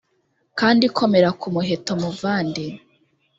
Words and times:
kandi 0.59 0.85
komera 0.97 1.29
kumuheto 1.41 1.91
muvandi 2.01 2.65